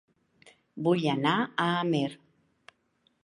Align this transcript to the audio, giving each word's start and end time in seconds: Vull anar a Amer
Vull 0.87 1.03
anar 1.11 1.35
a 1.41 1.65
Amer 1.83 2.09